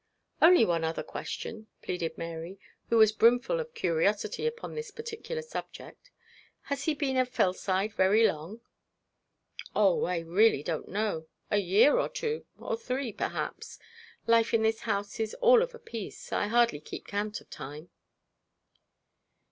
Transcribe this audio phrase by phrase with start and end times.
[0.41, 2.59] 'Only one other question,' pleaded Mary,
[2.89, 6.09] who was brimful of curiosity upon this particular subject.
[6.63, 8.61] 'Has he been at Fellside very long?'
[9.75, 13.77] 'Oh, I really don't know; a year, or two, or three, perhaps.
[14.25, 16.33] Life in this house is all of a piece.
[16.33, 17.91] I hardly keep count of time.'